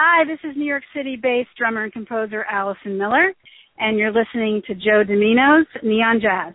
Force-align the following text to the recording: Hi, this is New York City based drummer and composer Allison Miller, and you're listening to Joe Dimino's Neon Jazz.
Hi, 0.00 0.22
this 0.24 0.38
is 0.48 0.56
New 0.56 0.64
York 0.64 0.84
City 0.94 1.16
based 1.20 1.48
drummer 1.58 1.82
and 1.82 1.92
composer 1.92 2.44
Allison 2.44 2.96
Miller, 2.96 3.32
and 3.80 3.98
you're 3.98 4.12
listening 4.12 4.62
to 4.68 4.74
Joe 4.76 5.02
Dimino's 5.02 5.66
Neon 5.82 6.20
Jazz. 6.22 6.54